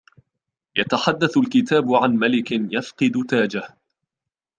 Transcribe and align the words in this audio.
.يتحدث 0.75 1.37
الكتاب 1.37 1.93
عن 1.93 2.15
ملك 2.15 2.51
يفقد 2.51 3.11
تاجه 3.29 3.77